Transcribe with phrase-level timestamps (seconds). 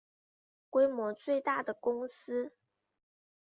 [0.71, 2.51] 规模最大的公司